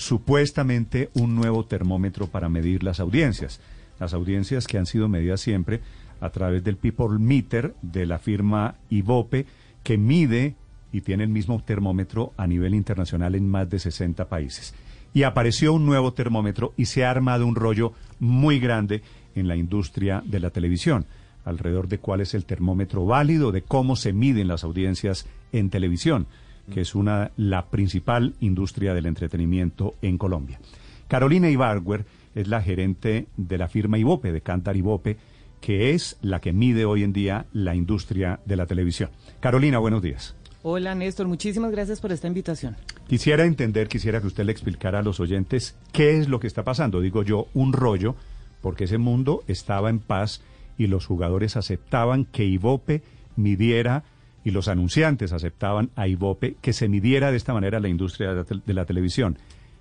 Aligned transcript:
supuestamente 0.00 1.10
un 1.12 1.34
nuevo 1.34 1.66
termómetro 1.66 2.26
para 2.26 2.48
medir 2.48 2.82
las 2.82 3.00
audiencias. 3.00 3.60
Las 3.98 4.14
audiencias 4.14 4.66
que 4.66 4.78
han 4.78 4.86
sido 4.86 5.10
medidas 5.10 5.42
siempre 5.42 5.82
a 6.22 6.30
través 6.30 6.64
del 6.64 6.78
People 6.78 7.18
Meter 7.18 7.74
de 7.82 8.06
la 8.06 8.18
firma 8.18 8.76
Ivope, 8.88 9.44
que 9.82 9.98
mide 9.98 10.54
y 10.90 11.02
tiene 11.02 11.24
el 11.24 11.28
mismo 11.28 11.62
termómetro 11.62 12.32
a 12.38 12.46
nivel 12.46 12.74
internacional 12.74 13.34
en 13.34 13.46
más 13.46 13.68
de 13.68 13.78
60 13.78 14.26
países. 14.26 14.74
Y 15.12 15.24
apareció 15.24 15.74
un 15.74 15.84
nuevo 15.84 16.14
termómetro 16.14 16.72
y 16.78 16.86
se 16.86 17.04
ha 17.04 17.10
armado 17.10 17.46
un 17.46 17.54
rollo 17.54 17.92
muy 18.20 18.58
grande 18.58 19.02
en 19.34 19.48
la 19.48 19.56
industria 19.56 20.22
de 20.24 20.40
la 20.40 20.48
televisión, 20.48 21.04
alrededor 21.44 21.88
de 21.88 21.98
cuál 21.98 22.22
es 22.22 22.32
el 22.32 22.46
termómetro 22.46 23.04
válido, 23.04 23.52
de 23.52 23.60
cómo 23.60 23.96
se 23.96 24.14
miden 24.14 24.48
las 24.48 24.64
audiencias 24.64 25.26
en 25.52 25.68
televisión 25.68 26.26
que 26.70 26.80
es 26.80 26.94
una, 26.94 27.32
la 27.36 27.66
principal 27.66 28.34
industria 28.40 28.94
del 28.94 29.06
entretenimiento 29.06 29.94
en 30.02 30.18
Colombia. 30.18 30.60
Carolina 31.08 31.50
Ibargüer 31.50 32.04
es 32.34 32.48
la 32.48 32.62
gerente 32.62 33.26
de 33.36 33.58
la 33.58 33.68
firma 33.68 33.98
Ibope, 33.98 34.32
de 34.32 34.40
Cantar 34.40 34.76
Ibope, 34.76 35.16
que 35.60 35.90
es 35.90 36.16
la 36.22 36.40
que 36.40 36.52
mide 36.52 36.84
hoy 36.84 37.02
en 37.02 37.12
día 37.12 37.46
la 37.52 37.74
industria 37.74 38.40
de 38.46 38.56
la 38.56 38.66
televisión. 38.66 39.10
Carolina, 39.40 39.78
buenos 39.78 40.02
días. 40.02 40.34
Hola 40.62 40.94
Néstor, 40.94 41.26
muchísimas 41.26 41.70
gracias 41.70 42.00
por 42.00 42.12
esta 42.12 42.26
invitación. 42.26 42.76
Quisiera 43.08 43.44
entender, 43.44 43.88
quisiera 43.88 44.20
que 44.20 44.26
usted 44.26 44.44
le 44.44 44.52
explicara 44.52 44.98
a 44.98 45.02
los 45.02 45.18
oyentes 45.18 45.76
qué 45.92 46.18
es 46.18 46.28
lo 46.28 46.38
que 46.38 46.46
está 46.46 46.64
pasando. 46.64 47.00
Digo 47.00 47.22
yo, 47.22 47.48
un 47.54 47.72
rollo, 47.72 48.14
porque 48.60 48.84
ese 48.84 48.98
mundo 48.98 49.42
estaba 49.48 49.88
en 49.88 50.00
paz 50.00 50.42
y 50.76 50.86
los 50.86 51.06
jugadores 51.06 51.56
aceptaban 51.56 52.26
que 52.26 52.44
Ibope 52.44 53.02
midiera 53.36 54.04
y 54.44 54.50
los 54.50 54.68
anunciantes 54.68 55.32
aceptaban 55.32 55.90
a 55.96 56.08
Ibope 56.08 56.56
que 56.60 56.72
se 56.72 56.88
midiera 56.88 57.30
de 57.30 57.36
esta 57.36 57.52
manera 57.52 57.80
la 57.80 57.88
industria 57.88 58.34
de 58.34 58.74
la, 58.74 58.84
televisión. 58.84 59.38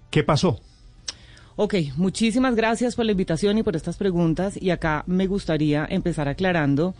¿Qué 0.09 0.23
pasó? 0.23 0.59
Ok, 1.55 1.75
muchísimas 1.97 2.55
gracias 2.55 2.95
por 2.95 3.05
la 3.05 3.11
invitación 3.11 3.57
y 3.57 3.63
por 3.63 3.75
estas 3.75 3.97
preguntas. 3.97 4.61
Y 4.61 4.69
acá 4.69 5.03
me 5.07 5.27
gustaría 5.27 5.85
empezar 5.89 6.27
aclarando 6.27 6.95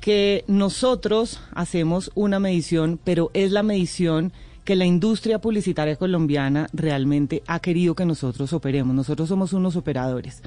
que 0.00 0.44
nosotros 0.46 1.40
hacemos 1.52 2.10
una 2.14 2.40
medición, 2.40 2.98
pero 3.02 3.30
es 3.34 3.52
la 3.52 3.62
medición 3.62 4.32
que 4.64 4.76
la 4.76 4.84
industria 4.84 5.40
publicitaria 5.40 5.96
colombiana 5.96 6.68
realmente 6.72 7.42
ha 7.46 7.60
querido 7.60 7.94
que 7.94 8.06
nosotros 8.06 8.52
operemos. 8.52 8.94
Nosotros 8.94 9.28
somos 9.28 9.52
unos 9.52 9.76
operadores. 9.76 10.42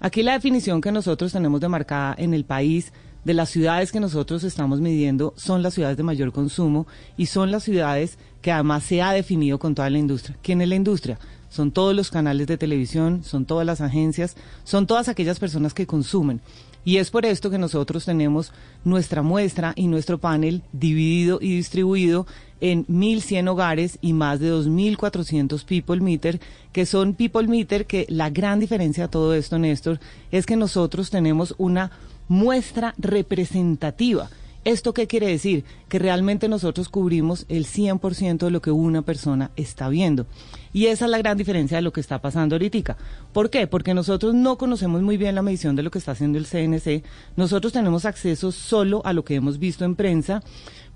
Aquí 0.00 0.22
la 0.22 0.32
definición 0.32 0.80
que 0.80 0.92
nosotros 0.92 1.32
tenemos 1.32 1.60
demarcada 1.60 2.14
en 2.16 2.32
el 2.32 2.44
país 2.44 2.92
de 3.24 3.34
las 3.34 3.50
ciudades 3.50 3.92
que 3.92 4.00
nosotros 4.00 4.44
estamos 4.44 4.80
midiendo 4.80 5.34
son 5.36 5.62
las 5.62 5.74
ciudades 5.74 5.96
de 5.96 6.02
mayor 6.02 6.32
consumo 6.32 6.86
y 7.16 7.26
son 7.26 7.50
las 7.50 7.64
ciudades 7.64 8.18
que 8.42 8.52
además 8.52 8.84
se 8.84 9.02
ha 9.02 9.12
definido 9.12 9.58
con 9.58 9.74
toda 9.74 9.90
la 9.90 9.98
industria. 9.98 10.36
¿Quién 10.42 10.60
es 10.62 10.68
la 10.68 10.76
industria? 10.76 11.18
Son 11.50 11.72
todos 11.72 11.94
los 11.94 12.10
canales 12.10 12.46
de 12.46 12.56
televisión, 12.56 13.24
son 13.24 13.44
todas 13.44 13.66
las 13.66 13.80
agencias, 13.80 14.36
son 14.64 14.86
todas 14.86 15.08
aquellas 15.08 15.38
personas 15.40 15.74
que 15.74 15.86
consumen. 15.86 16.40
Y 16.84 16.96
es 16.96 17.10
por 17.10 17.26
esto 17.26 17.50
que 17.50 17.58
nosotros 17.58 18.06
tenemos 18.06 18.52
nuestra 18.84 19.22
muestra 19.22 19.72
y 19.76 19.86
nuestro 19.86 20.18
panel 20.18 20.62
dividido 20.72 21.38
y 21.42 21.56
distribuido 21.56 22.26
en 22.60 22.86
1.100 22.86 23.50
hogares 23.50 23.98
y 24.00 24.12
más 24.12 24.40
de 24.40 24.52
2.400 24.52 25.64
People 25.64 26.00
Meter, 26.00 26.40
que 26.72 26.86
son 26.86 27.14
People 27.14 27.48
Meter, 27.48 27.86
que 27.86 28.06
la 28.08 28.30
gran 28.30 28.60
diferencia 28.60 29.04
de 29.04 29.08
todo 29.08 29.34
esto, 29.34 29.58
Néstor, 29.58 30.00
es 30.30 30.46
que 30.46 30.56
nosotros 30.56 31.10
tenemos 31.10 31.54
una 31.58 31.90
muestra 32.30 32.94
representativa. 32.96 34.30
¿Esto 34.64 34.94
qué 34.94 35.06
quiere 35.06 35.26
decir? 35.26 35.64
Que 35.88 35.98
realmente 35.98 36.48
nosotros 36.48 36.88
cubrimos 36.88 37.44
el 37.48 37.66
100% 37.66 38.38
de 38.38 38.50
lo 38.50 38.62
que 38.62 38.70
una 38.70 39.02
persona 39.02 39.50
está 39.56 39.88
viendo. 39.88 40.26
Y 40.72 40.86
esa 40.86 41.06
es 41.06 41.10
la 41.10 41.18
gran 41.18 41.36
diferencia 41.36 41.78
de 41.78 41.82
lo 41.82 41.92
que 41.92 42.00
está 42.00 42.20
pasando 42.20 42.54
ahorita. 42.54 42.96
¿Por 43.32 43.50
qué? 43.50 43.66
Porque 43.66 43.94
nosotros 43.94 44.32
no 44.32 44.58
conocemos 44.58 45.02
muy 45.02 45.16
bien 45.16 45.34
la 45.34 45.42
medición 45.42 45.74
de 45.74 45.82
lo 45.82 45.90
que 45.90 45.98
está 45.98 46.12
haciendo 46.12 46.38
el 46.38 46.46
CNC. 46.46 47.02
Nosotros 47.36 47.72
tenemos 47.72 48.04
acceso 48.04 48.52
solo 48.52 49.02
a 49.04 49.12
lo 49.12 49.24
que 49.24 49.34
hemos 49.34 49.58
visto 49.58 49.84
en 49.84 49.96
prensa, 49.96 50.42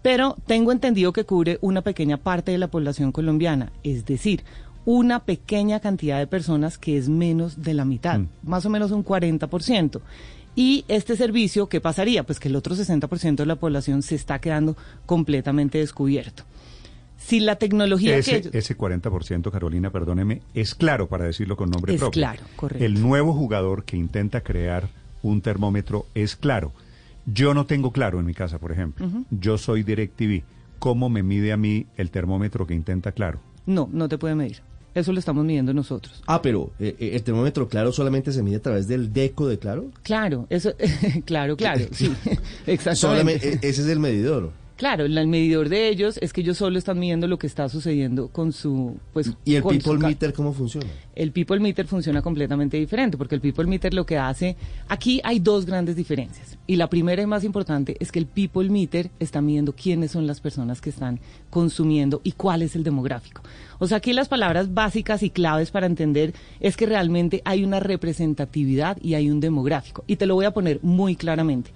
pero 0.03 0.37
tengo 0.47 0.71
entendido 0.71 1.13
que 1.13 1.25
cubre 1.25 1.59
una 1.63 1.83
pequeña 1.83 2.19
parte 2.19 2.53
de 2.53 2.59
la 2.59 2.69
población 2.69 3.11
colombiana. 3.11 3.73
Es 3.83 4.05
decir, 4.05 4.45
una 4.85 5.25
pequeña 5.25 5.81
cantidad 5.81 6.19
de 6.19 6.27
personas 6.29 6.79
que 6.79 6.97
es 6.97 7.09
menos 7.09 7.63
de 7.63 7.75
la 7.75 7.85
mitad, 7.85 8.21
mm. 8.21 8.29
más 8.45 8.67
o 8.67 8.71
menos 8.71 8.93
un 8.93 9.05
40%. 9.05 10.01
Y 10.57 10.85
este 10.89 11.17
servicio, 11.17 11.69
¿qué 11.69 11.81
pasaría? 11.81 12.25
Pues 12.25 12.39
que 12.39 12.49
el 12.49 12.57
otro 12.57 12.77
60% 12.77 13.37
de 13.37 13.47
la 13.47 13.57
población 13.57 14.03
se 14.03 14.15
está 14.15 14.39
quedando 14.39 14.77
completamente 15.07 15.79
descubierto. 15.79 16.45
Si 17.17 17.41
la 17.41 17.57
tecnología 17.57 18.17
ese, 18.17 18.43
que 18.43 18.59
ese 18.59 18.77
40%, 18.77 19.51
Carolina, 19.51 19.91
perdóneme, 19.91 20.43
es 20.53 20.75
claro 20.75 21.09
para 21.09 21.25
decirlo 21.25 21.57
con 21.57 21.71
nombre 21.71 21.95
propio. 21.95 22.09
Es 22.09 22.13
claro, 22.13 22.43
correcto. 22.57 22.85
El 22.85 23.01
nuevo 23.01 23.33
jugador 23.33 23.85
que 23.85 23.97
intenta 23.97 24.43
crear 24.43 24.91
un 25.23 25.41
termómetro 25.41 26.07
es 26.15 26.37
claro. 26.37 26.73
Yo 27.27 27.55
no 27.55 27.65
tengo 27.65 27.93
claro 27.93 28.21
en 28.21 28.27
mi 28.27 28.35
casa, 28.35 28.59
por 28.59 28.73
ejemplo. 28.73 29.09
Yo 29.31 29.57
soy 29.57 29.83
DirecTV. 29.83 30.43
¿Cómo 30.79 31.09
me 31.09 31.23
mide 31.23 31.53
a 31.53 31.57
mí 31.57 31.87
el 31.97 32.11
termómetro 32.11 32.67
que 32.67 32.75
intenta 32.75 33.13
claro? 33.13 33.41
No, 33.65 33.89
no 33.91 34.09
te 34.09 34.19
puede 34.19 34.35
medir. 34.35 34.61
Eso 34.95 35.13
lo 35.13 35.19
estamos 35.19 35.45
midiendo 35.45 35.75
nosotros. 35.75 36.23
Ah, 36.27 36.41
pero 36.41 36.71
eh, 36.79 36.95
eh, 36.99 37.11
el 37.15 37.23
termómetro 37.23 37.69
claro 37.69 37.93
solamente 37.93 38.33
se 38.33 38.43
mide 38.43 38.57
a 38.57 38.63
través 38.63 38.87
del 38.87 39.13
deco 39.13 39.49
de 39.49 39.59
claro. 39.59 39.91
Claro, 40.03 40.47
eso, 40.51 40.73
claro, 41.25 41.57
claro, 41.57 41.87
sí, 41.91 42.13
exactamente. 42.67 43.55
E, 43.55 43.69
ese 43.69 43.83
es 43.83 43.89
el 43.89 43.99
medidor. 43.99 44.53
Claro, 44.77 45.05
el 45.05 45.29
medidor 45.29 45.69
de 45.69 45.89
ellos 45.89 46.19
es 46.21 46.33
que 46.33 46.41
ellos 46.41 46.59
solo 46.59 46.79
están 46.79 46.99
midiendo 46.99 47.29
lo 47.29 47.39
que 47.39 47.47
está 47.47 47.69
sucediendo 47.69 48.27
con 48.29 48.53
su... 48.53 48.97
pues 49.13 49.33
¿Y 49.45 49.55
el 49.55 49.63
People 49.63 49.99
Meter 49.99 50.33
cómo 50.33 50.53
funciona? 50.53 50.89
El 51.15 51.31
People 51.31 51.61
Meter 51.61 51.87
funciona 51.87 52.23
completamente 52.23 52.77
diferente, 52.77 53.17
porque 53.17 53.37
el 53.37 53.41
People 53.41 53.67
Meter 53.67 53.95
lo 53.95 54.05
que 54.05 54.19
hace... 54.19 54.57
Aquí 54.89 55.21
hay 55.23 55.39
dos 55.39 55.65
grandes 55.65 55.95
diferencias. 55.95 56.59
Y 56.67 56.75
la 56.75 56.89
primera 56.89 57.23
y 57.23 57.27
más 57.27 57.45
importante 57.45 57.97
es 58.01 58.11
que 58.11 58.19
el 58.19 58.27
People 58.27 58.69
Meter 58.69 59.11
está 59.21 59.41
midiendo 59.41 59.75
quiénes 59.75 60.11
son 60.11 60.27
las 60.27 60.41
personas 60.41 60.81
que 60.81 60.91
están 60.91 61.21
consumiendo 61.51 62.21
y 62.25 62.33
cuál 62.33 62.63
es 62.63 62.75
el 62.75 62.83
demográfico. 62.83 63.43
O 63.79 63.87
sea, 63.87 63.99
aquí 63.99 64.13
las 64.13 64.29
palabras 64.29 64.75
básicas 64.75 65.23
y 65.23 65.31
claves 65.31 65.71
para 65.71 65.87
entender 65.87 66.35
es 66.59 66.77
que 66.77 66.87
realmente 66.87 67.43
hay 67.45 67.63
una 67.63 67.79
representatividad 67.79 68.99
y 69.01 69.15
hay 69.15 69.31
un 69.31 69.39
demográfico. 69.39 70.03
Y 70.09 70.17
te 70.17 70.27
lo 70.27 70.35
voy 70.35 70.47
a 70.47 70.53
poner 70.53 70.81
muy 70.83 71.15
claramente. 71.15 71.71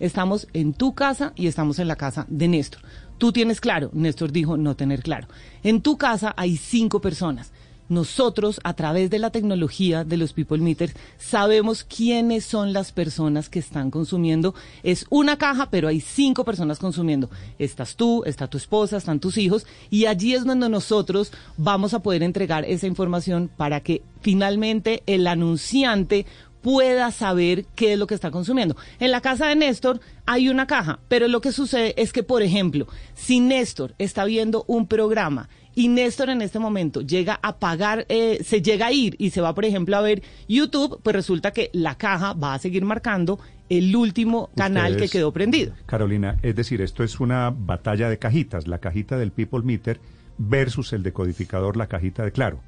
Estamos 0.00 0.48
en 0.54 0.72
tu 0.72 0.94
casa 0.94 1.32
y 1.36 1.46
estamos 1.46 1.78
en 1.78 1.86
la 1.86 1.96
casa 1.96 2.26
de 2.28 2.48
Néstor. 2.48 2.80
Tú 3.18 3.32
tienes 3.32 3.60
claro, 3.60 3.90
Néstor 3.92 4.32
dijo 4.32 4.56
no 4.56 4.74
tener 4.74 5.02
claro. 5.02 5.28
En 5.62 5.82
tu 5.82 5.98
casa 5.98 6.34
hay 6.36 6.56
cinco 6.56 7.00
personas. 7.00 7.52
Nosotros, 7.90 8.60
a 8.62 8.74
través 8.74 9.10
de 9.10 9.18
la 9.18 9.30
tecnología 9.30 10.04
de 10.04 10.16
los 10.16 10.32
People 10.32 10.58
Meters, 10.58 10.94
sabemos 11.18 11.82
quiénes 11.82 12.44
son 12.44 12.72
las 12.72 12.92
personas 12.92 13.48
que 13.48 13.58
están 13.58 13.90
consumiendo. 13.90 14.54
Es 14.84 15.06
una 15.10 15.36
caja, 15.36 15.70
pero 15.70 15.88
hay 15.88 16.00
cinco 16.00 16.44
personas 16.44 16.78
consumiendo. 16.78 17.28
Estás 17.58 17.96
tú, 17.96 18.22
está 18.24 18.46
tu 18.46 18.58
esposa, 18.58 18.96
están 18.96 19.18
tus 19.18 19.36
hijos, 19.38 19.66
y 19.90 20.06
allí 20.06 20.34
es 20.34 20.44
donde 20.44 20.68
nosotros 20.68 21.32
vamos 21.56 21.92
a 21.92 21.98
poder 21.98 22.22
entregar 22.22 22.64
esa 22.64 22.86
información 22.86 23.50
para 23.54 23.80
que 23.80 24.02
finalmente 24.20 25.02
el 25.06 25.26
anunciante 25.26 26.26
pueda 26.60 27.10
saber 27.10 27.64
qué 27.74 27.94
es 27.94 27.98
lo 27.98 28.06
que 28.06 28.14
está 28.14 28.30
consumiendo. 28.30 28.76
En 28.98 29.10
la 29.10 29.20
casa 29.20 29.46
de 29.46 29.56
Néstor 29.56 30.00
hay 30.26 30.48
una 30.48 30.66
caja, 30.66 31.00
pero 31.08 31.28
lo 31.28 31.40
que 31.40 31.52
sucede 31.52 31.94
es 31.96 32.12
que, 32.12 32.22
por 32.22 32.42
ejemplo, 32.42 32.86
si 33.14 33.40
Néstor 33.40 33.94
está 33.98 34.24
viendo 34.24 34.64
un 34.66 34.86
programa 34.86 35.48
y 35.74 35.88
Néstor 35.88 36.30
en 36.30 36.42
este 36.42 36.58
momento 36.58 37.00
llega 37.00 37.38
a 37.42 37.58
pagar, 37.58 38.06
eh, 38.08 38.42
se 38.44 38.60
llega 38.60 38.86
a 38.86 38.92
ir 38.92 39.16
y 39.18 39.30
se 39.30 39.40
va, 39.40 39.54
por 39.54 39.64
ejemplo, 39.64 39.96
a 39.96 40.00
ver 40.00 40.22
YouTube, 40.48 41.00
pues 41.02 41.14
resulta 41.14 41.52
que 41.52 41.70
la 41.72 41.96
caja 41.96 42.32
va 42.32 42.54
a 42.54 42.58
seguir 42.58 42.84
marcando 42.84 43.38
el 43.68 43.94
último 43.94 44.50
canal 44.56 44.96
que 44.96 45.08
quedó 45.08 45.32
prendido. 45.32 45.72
Carolina, 45.86 46.36
es 46.42 46.56
decir, 46.56 46.80
esto 46.80 47.04
es 47.04 47.20
una 47.20 47.54
batalla 47.56 48.08
de 48.08 48.18
cajitas, 48.18 48.66
la 48.66 48.78
cajita 48.78 49.16
del 49.16 49.30
People 49.30 49.62
Meter 49.62 50.00
versus 50.38 50.92
el 50.92 51.02
decodificador, 51.02 51.76
la 51.76 51.86
cajita 51.86 52.24
de 52.24 52.32
Claro. 52.32 52.60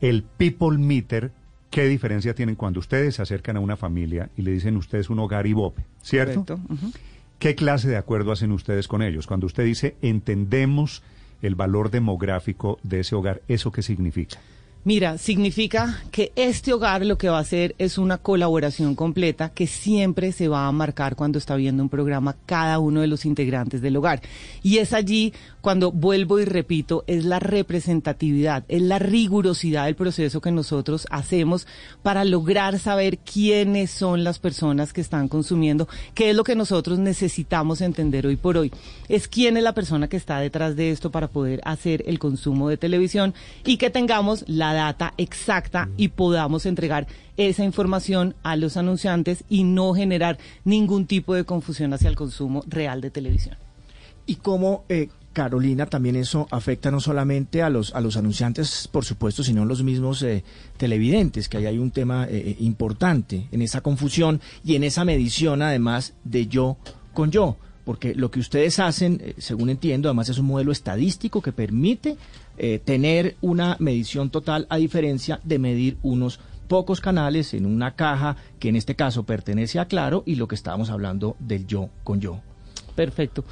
El 0.00 0.22
People 0.22 0.78
Meter 0.78 1.32
¿Qué 1.74 1.88
diferencia 1.88 2.36
tienen 2.36 2.54
cuando 2.54 2.78
ustedes 2.78 3.16
se 3.16 3.22
acercan 3.22 3.56
a 3.56 3.60
una 3.60 3.76
familia 3.76 4.30
y 4.36 4.42
le 4.42 4.52
dicen 4.52 4.76
ustedes 4.76 5.10
un 5.10 5.18
hogar 5.18 5.44
Ibope, 5.44 5.84
¿cierto? 6.02 6.46
¿Qué 7.40 7.56
clase 7.56 7.88
de 7.88 7.96
acuerdo 7.96 8.30
hacen 8.30 8.52
ustedes 8.52 8.86
con 8.86 9.02
ellos? 9.02 9.26
Cuando 9.26 9.46
usted 9.46 9.64
dice 9.64 9.96
entendemos 10.00 11.02
el 11.42 11.56
valor 11.56 11.90
demográfico 11.90 12.78
de 12.84 13.00
ese 13.00 13.16
hogar, 13.16 13.42
¿eso 13.48 13.72
qué 13.72 13.82
significa? 13.82 14.38
Mira, 14.86 15.16
significa 15.16 16.02
que 16.10 16.30
este 16.36 16.74
hogar 16.74 17.06
lo 17.06 17.16
que 17.16 17.30
va 17.30 17.38
a 17.38 17.40
hacer 17.40 17.74
es 17.78 17.96
una 17.96 18.18
colaboración 18.18 18.94
completa 18.94 19.48
que 19.48 19.66
siempre 19.66 20.30
se 20.30 20.46
va 20.46 20.66
a 20.66 20.72
marcar 20.72 21.16
cuando 21.16 21.38
está 21.38 21.56
viendo 21.56 21.82
un 21.82 21.88
programa 21.88 22.36
cada 22.44 22.78
uno 22.78 23.00
de 23.00 23.06
los 23.06 23.24
integrantes 23.24 23.80
del 23.80 23.96
hogar. 23.96 24.20
Y 24.62 24.76
es 24.78 24.92
allí 24.92 25.32
cuando 25.62 25.90
vuelvo 25.90 26.38
y 26.38 26.44
repito, 26.44 27.02
es 27.06 27.24
la 27.24 27.40
representatividad, 27.40 28.64
es 28.68 28.82
la 28.82 28.98
rigurosidad 28.98 29.86
del 29.86 29.94
proceso 29.94 30.42
que 30.42 30.52
nosotros 30.52 31.06
hacemos 31.10 31.66
para 32.02 32.22
lograr 32.26 32.78
saber 32.78 33.16
quiénes 33.16 33.90
son 33.90 34.22
las 34.22 34.38
personas 34.38 34.92
que 34.92 35.00
están 35.00 35.28
consumiendo, 35.28 35.88
qué 36.12 36.28
es 36.28 36.36
lo 36.36 36.44
que 36.44 36.56
nosotros 36.56 36.98
necesitamos 36.98 37.80
entender 37.80 38.26
hoy 38.26 38.36
por 38.36 38.58
hoy. 38.58 38.70
Es 39.08 39.28
quién 39.28 39.56
es 39.56 39.62
la 39.62 39.72
persona 39.72 40.08
que 40.08 40.18
está 40.18 40.40
detrás 40.40 40.76
de 40.76 40.90
esto 40.90 41.10
para 41.10 41.28
poder 41.28 41.62
hacer 41.64 42.04
el 42.06 42.18
consumo 42.18 42.68
de 42.68 42.76
televisión 42.76 43.32
y 43.64 43.78
que 43.78 43.88
tengamos 43.88 44.44
la 44.46 44.73
data 44.74 45.14
exacta 45.16 45.88
y 45.96 46.08
podamos 46.08 46.66
entregar 46.66 47.06
esa 47.36 47.64
información 47.64 48.34
a 48.42 48.56
los 48.56 48.76
anunciantes 48.76 49.44
y 49.48 49.64
no 49.64 49.94
generar 49.94 50.38
ningún 50.64 51.06
tipo 51.06 51.34
de 51.34 51.44
confusión 51.44 51.92
hacia 51.92 52.08
el 52.08 52.16
consumo 52.16 52.62
real 52.66 53.00
de 53.00 53.10
televisión. 53.10 53.56
Y 54.26 54.36
cómo, 54.36 54.84
eh, 54.88 55.08
Carolina, 55.32 55.86
también 55.86 56.16
eso 56.16 56.46
afecta 56.50 56.90
no 56.90 57.00
solamente 57.00 57.62
a 57.62 57.70
los, 57.70 57.94
a 57.94 58.00
los 58.00 58.16
anunciantes, 58.16 58.88
por 58.90 59.04
supuesto, 59.04 59.42
sino 59.42 59.62
a 59.62 59.66
los 59.66 59.82
mismos 59.82 60.22
eh, 60.22 60.44
televidentes, 60.76 61.48
que 61.48 61.58
ahí 61.58 61.66
hay 61.66 61.78
un 61.78 61.90
tema 61.90 62.26
eh, 62.28 62.56
importante 62.60 63.48
en 63.50 63.62
esa 63.62 63.80
confusión 63.80 64.40
y 64.64 64.76
en 64.76 64.84
esa 64.84 65.04
medición, 65.04 65.62
además, 65.62 66.14
de 66.24 66.46
yo 66.46 66.76
con 67.12 67.30
yo 67.30 67.56
porque 67.84 68.14
lo 68.14 68.30
que 68.30 68.40
ustedes 68.40 68.78
hacen, 68.78 69.34
según 69.38 69.70
entiendo, 69.70 70.08
además 70.08 70.28
es 70.28 70.38
un 70.38 70.46
modelo 70.46 70.72
estadístico 70.72 71.42
que 71.42 71.52
permite 71.52 72.16
eh, 72.56 72.80
tener 72.84 73.36
una 73.40 73.76
medición 73.78 74.30
total 74.30 74.66
a 74.70 74.76
diferencia 74.76 75.40
de 75.44 75.58
medir 75.58 75.98
unos 76.02 76.40
pocos 76.68 77.00
canales 77.00 77.54
en 77.54 77.66
una 77.66 77.94
caja 77.94 78.36
que 78.58 78.68
en 78.68 78.76
este 78.76 78.94
caso 78.94 79.24
pertenece 79.24 79.78
a 79.78 79.86
Claro 79.86 80.22
y 80.26 80.36
lo 80.36 80.48
que 80.48 80.54
estábamos 80.54 80.90
hablando 80.90 81.36
del 81.38 81.66
yo 81.66 81.90
con 82.02 82.20
yo. 82.20 82.40
Perfecto. 82.94 83.44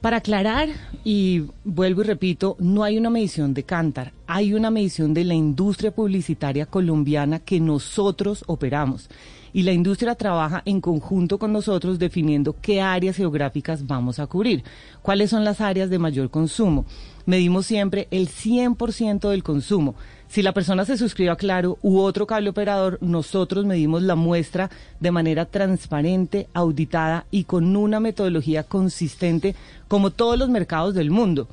Para 0.00 0.18
aclarar, 0.18 0.68
y 1.04 1.44
vuelvo 1.64 2.02
y 2.02 2.04
repito, 2.04 2.56
no 2.60 2.84
hay 2.84 2.98
una 2.98 3.10
medición 3.10 3.54
de 3.54 3.64
Cantar, 3.64 4.12
hay 4.26 4.54
una 4.54 4.70
medición 4.70 5.14
de 5.14 5.24
la 5.24 5.34
industria 5.34 5.90
publicitaria 5.90 6.66
colombiana 6.66 7.40
que 7.40 7.58
nosotros 7.58 8.44
operamos. 8.46 9.08
Y 9.56 9.62
la 9.62 9.72
industria 9.72 10.14
trabaja 10.14 10.60
en 10.66 10.82
conjunto 10.82 11.38
con 11.38 11.50
nosotros 11.50 11.98
definiendo 11.98 12.54
qué 12.60 12.82
áreas 12.82 13.16
geográficas 13.16 13.86
vamos 13.86 14.18
a 14.18 14.26
cubrir, 14.26 14.62
cuáles 15.00 15.30
son 15.30 15.44
las 15.44 15.62
áreas 15.62 15.88
de 15.88 15.98
mayor 15.98 16.28
consumo 16.28 16.84
medimos 17.26 17.66
siempre 17.66 18.08
el 18.10 18.28
100% 18.28 19.28
del 19.28 19.42
consumo. 19.42 19.94
Si 20.28 20.42
la 20.42 20.52
persona 20.52 20.84
se 20.84 20.96
suscribe 20.96 21.30
a 21.30 21.36
Claro 21.36 21.78
u 21.82 21.98
otro 21.98 22.26
cable 22.26 22.50
operador, 22.50 22.98
nosotros 23.00 23.66
medimos 23.66 24.02
la 24.02 24.14
muestra 24.14 24.70
de 24.98 25.10
manera 25.10 25.44
transparente, 25.44 26.48
auditada 26.54 27.26
y 27.30 27.44
con 27.44 27.76
una 27.76 28.00
metodología 28.00 28.64
consistente 28.64 29.54
como 29.88 30.10
todos 30.10 30.38
los 30.38 30.48
mercados 30.48 30.94
del 30.94 31.10
mundo. 31.10 31.48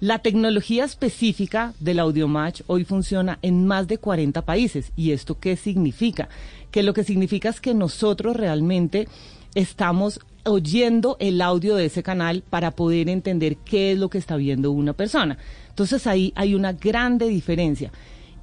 La 0.00 0.20
tecnología 0.20 0.84
específica 0.84 1.74
del 1.80 1.98
AudioMatch 1.98 2.62
hoy 2.68 2.84
funciona 2.84 3.40
en 3.42 3.66
más 3.66 3.88
de 3.88 3.98
40 3.98 4.42
países. 4.42 4.92
¿Y 4.94 5.10
esto 5.10 5.40
qué 5.40 5.56
significa? 5.56 6.28
Que 6.70 6.84
lo 6.84 6.94
que 6.94 7.02
significa 7.02 7.48
es 7.48 7.60
que 7.60 7.74
nosotros 7.74 8.36
realmente 8.36 9.08
estamos 9.56 10.20
oyendo 10.44 11.16
el 11.18 11.40
audio 11.40 11.74
de 11.74 11.86
ese 11.86 12.04
canal 12.04 12.44
para 12.48 12.70
poder 12.70 13.08
entender 13.08 13.56
qué 13.56 13.90
es 13.90 13.98
lo 13.98 14.08
que 14.08 14.18
está 14.18 14.36
viendo 14.36 14.70
una 14.70 14.92
persona. 14.92 15.36
Entonces 15.70 16.06
ahí 16.06 16.32
hay 16.36 16.54
una 16.54 16.74
grande 16.74 17.26
diferencia. 17.26 17.90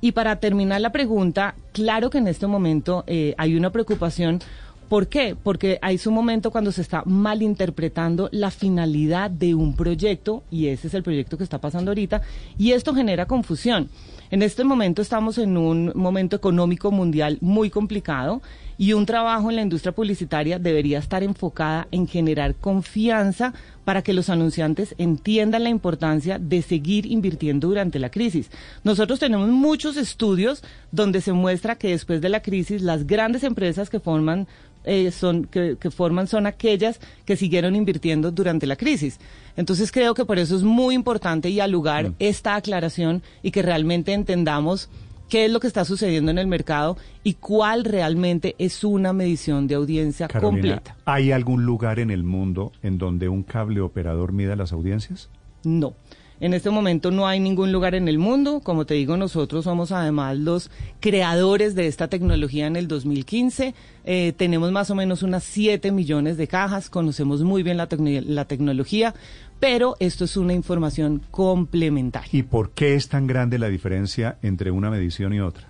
Y 0.02 0.12
para 0.12 0.42
terminar 0.42 0.82
la 0.82 0.92
pregunta, 0.92 1.56
claro 1.72 2.10
que 2.10 2.18
en 2.18 2.28
este 2.28 2.48
momento 2.48 3.06
eh, 3.08 3.34
hay 3.38 3.56
una 3.56 3.72
preocupación. 3.72 4.42
¿Por 4.90 5.08
qué? 5.08 5.36
Porque 5.42 5.80
hay 5.82 6.00
un 6.06 6.14
momento 6.14 6.52
cuando 6.52 6.72
se 6.72 6.82
está 6.82 7.02
malinterpretando 7.06 8.30
la 8.32 8.52
finalidad 8.52 9.32
de 9.32 9.56
un 9.56 9.76
proyecto 9.76 10.44
y 10.52 10.68
ese 10.68 10.88
es 10.88 10.94
el 10.94 11.02
proyecto 11.02 11.38
que 11.38 11.44
está 11.44 11.60
pasando 11.60 11.90
ahorita 11.90 12.22
y 12.58 12.72
esto 12.74 12.94
genera 12.94 13.26
confusión. 13.26 13.90
En 14.30 14.44
este 14.44 14.64
momento 14.64 15.02
estamos 15.02 15.38
en 15.40 15.58
un 15.58 15.92
momento 15.96 16.36
económico 16.36 16.92
mundial 16.92 17.40
muy 17.42 17.70
complicado 17.70 18.42
y 18.78 18.94
un 18.94 19.06
trabajo 19.06 19.50
en 19.50 19.56
la 19.56 19.62
industria 19.62 19.94
publicitaria 19.94 20.60
debería 20.60 21.00
estar 21.00 21.24
enfocada 21.24 21.88
en 21.92 22.08
generar 22.08 22.56
confianza 22.56 23.54
para 23.84 24.02
que 24.02 24.14
los 24.14 24.30
anunciantes 24.30 24.96
entiendan 24.98 25.64
la 25.64 25.70
importancia 25.70 26.40
de 26.40 26.62
seguir 26.62 27.06
invirtiendo 27.06 27.68
durante 27.68 28.00
la 28.00 28.10
crisis. 28.10 28.50
Nosotros 28.84 29.20
tenemos 29.20 29.50
muchos 29.50 29.98
estudios 29.98 30.64
donde 30.92 31.22
se 31.22 31.34
muestra 31.34 31.76
que 31.76 31.90
después 31.90 32.22
de 32.22 32.30
la 32.30 32.42
crisis 32.42 32.82
las 32.82 33.06
grandes 33.08 33.44
empresas 33.44 33.90
que 33.90 34.00
forman 34.00 34.48
eh, 34.86 35.12
son 35.12 35.46
que, 35.46 35.78
forman 35.90 36.28
son 36.28 36.46
aquellas 36.46 37.00
que 37.26 37.36
siguieron 37.36 37.76
invirtiendo 37.76 38.32
durante 38.32 38.68
la 38.68 38.76
crisis. 38.76 39.20
Entonces 39.58 39.92
creo 39.92 40.14
que 40.14 40.26
por 40.26 40.38
eso 40.38 40.56
es 40.56 40.64
muy 40.64 40.94
importante 40.94 41.50
y 41.50 41.60
al 41.60 41.72
lugar 41.72 42.10
mm. 42.10 42.16
esta 42.20 42.56
aclaración 42.56 43.24
y 43.42 43.52
que 43.52 43.64
realmente 43.64 44.14
entendamos 44.14 44.90
qué 45.30 45.46
es 45.46 45.52
lo 45.52 45.60
que 45.60 45.68
está 45.68 45.86
sucediendo 45.86 46.32
en 46.32 46.38
el 46.38 46.48
mercado 46.48 46.98
y 47.24 47.34
cuál 47.34 47.86
realmente 47.86 48.56
es 48.58 48.84
una 48.84 49.14
medición 49.14 49.68
de 49.68 49.76
audiencia 49.76 50.28
completa. 50.28 50.96
¿Hay 51.06 51.32
algún 51.32 51.66
lugar 51.66 52.00
en 52.00 52.12
el 52.12 52.24
mundo 52.24 52.72
en 52.84 52.98
donde 52.98 53.30
un 53.30 53.44
cable 53.44 53.82
operador 53.82 54.32
mida 54.32 54.56
las 54.56 54.72
audiencias? 54.72 55.30
No. 55.64 55.94
En 56.42 56.54
este 56.54 56.70
momento 56.70 57.12
no 57.12 57.28
hay 57.28 57.40
ningún 57.40 57.72
lugar 57.72 57.96
en 57.96 58.10
el 58.10 58.18
mundo. 58.18 58.60
Como 58.60 58.86
te 58.86 58.94
digo, 58.94 59.16
nosotros 59.16 59.64
somos 59.64 59.94
además 59.94 60.38
los 60.38 60.70
creadores 61.00 61.76
de 61.76 61.88
esta 61.88 62.10
tecnología 62.10 62.68
en 62.68 62.76
el 62.76 62.90
2015. 62.90 63.74
Eh, 64.04 64.34
tenemos 64.36 64.72
más 64.72 64.90
o 64.90 64.96
menos 64.96 65.24
unas 65.24 65.46
7 65.46 65.94
millones 65.94 66.36
de 66.36 66.48
cajas, 66.48 66.90
conocemos 66.90 67.42
muy 67.44 67.64
bien 67.64 67.78
la, 67.78 67.88
la 67.90 68.46
tecnología, 68.46 69.16
pero 69.66 69.96
esto 70.00 70.26
es 70.26 70.38
una 70.38 70.54
información 70.54 71.24
complementaria. 71.32 72.30
¿Y 72.32 72.44
por 72.44 72.70
qué 72.70 72.94
es 72.94 73.10
tan 73.10 73.26
grande 73.26 73.58
la 73.58 73.68
diferencia 73.68 74.38
entre 74.44 74.70
una 74.70 74.92
medición 74.92 75.34
y 75.34 75.40
otra? 75.40 75.70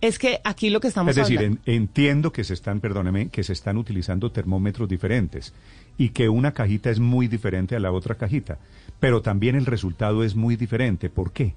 Es 0.00 0.20
que 0.20 0.40
aquí 0.44 0.70
lo 0.70 0.78
que 0.78 0.86
estamos 0.86 1.10
Es 1.10 1.16
decir, 1.16 1.58
entiendo 1.66 2.32
que 2.32 2.44
se 2.44 2.54
están, 2.54 2.78
perdóneme, 2.78 3.28
que 3.28 3.42
se 3.42 3.54
están 3.54 3.76
utilizando 3.76 4.30
termómetros 4.30 4.88
diferentes 4.88 5.52
y 5.98 6.10
que 6.10 6.28
una 6.28 6.52
cajita 6.52 6.90
es 6.90 7.00
muy 7.00 7.26
diferente 7.26 7.74
a 7.74 7.80
la 7.80 7.90
otra 7.90 8.14
cajita, 8.14 8.58
pero 9.00 9.20
también 9.20 9.56
el 9.56 9.66
resultado 9.66 10.22
es 10.22 10.36
muy 10.36 10.54
diferente. 10.54 11.10
¿Por 11.10 11.32
qué? 11.32 11.54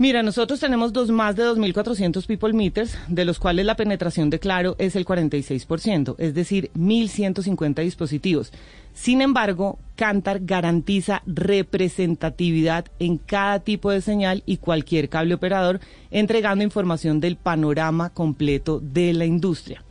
Mira, 0.00 0.22
nosotros 0.22 0.60
tenemos 0.60 0.94
dos, 0.94 1.10
más 1.10 1.36
de 1.36 1.44
2.400 1.44 2.24
people 2.24 2.54
meters, 2.54 2.96
de 3.08 3.26
los 3.26 3.38
cuales 3.38 3.66
la 3.66 3.76
penetración 3.76 4.30
de 4.30 4.38
Claro 4.38 4.74
es 4.78 4.96
el 4.96 5.04
46%, 5.04 6.14
es 6.16 6.32
decir, 6.32 6.70
1.150 6.74 7.82
dispositivos. 7.82 8.50
Sin 8.94 9.20
embargo, 9.20 9.78
Cantar 9.96 10.40
garantiza 10.40 11.22
representatividad 11.26 12.86
en 12.98 13.18
cada 13.18 13.60
tipo 13.60 13.90
de 13.90 14.00
señal 14.00 14.42
y 14.46 14.56
cualquier 14.56 15.10
cable 15.10 15.34
operador, 15.34 15.80
entregando 16.10 16.64
información 16.64 17.20
del 17.20 17.36
panorama 17.36 18.08
completo 18.08 18.80
de 18.80 19.12
la 19.12 19.26
industria. 19.26 19.84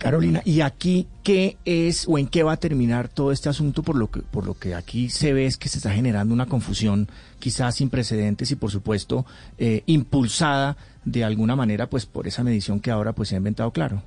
Carolina, 0.00 0.40
¿y 0.46 0.62
aquí 0.62 1.06
qué 1.22 1.58
es 1.66 2.08
o 2.08 2.16
en 2.16 2.26
qué 2.26 2.42
va 2.42 2.52
a 2.52 2.56
terminar 2.56 3.08
todo 3.08 3.32
este 3.32 3.50
asunto? 3.50 3.82
Por 3.82 3.96
lo 3.96 4.10
que, 4.10 4.22
por 4.22 4.46
lo 4.46 4.54
que 4.54 4.74
aquí 4.74 5.10
se 5.10 5.34
ve 5.34 5.44
es 5.44 5.58
que 5.58 5.68
se 5.68 5.76
está 5.76 5.90
generando 5.90 6.32
una 6.32 6.46
confusión 6.46 7.06
quizás 7.38 7.76
sin 7.76 7.90
precedentes 7.90 8.50
y 8.50 8.56
por 8.56 8.70
supuesto 8.70 9.26
eh, 9.58 9.82
impulsada 9.84 10.78
de 11.04 11.22
alguna 11.22 11.54
manera 11.54 11.90
pues 11.90 12.06
por 12.06 12.26
esa 12.26 12.42
medición 12.42 12.80
que 12.80 12.90
ahora 12.90 13.12
pues 13.12 13.28
se 13.28 13.34
ha 13.34 13.38
inventado 13.38 13.72
claro. 13.72 14.02